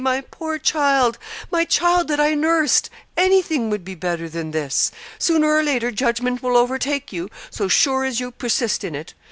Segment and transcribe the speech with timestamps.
[0.03, 1.15] my poor child
[1.51, 2.89] my child that I nursed!
[3.15, 4.91] anything would be better than this.
[5.19, 9.13] Sooner or later judgment will overtake you, so sure as you persist in it.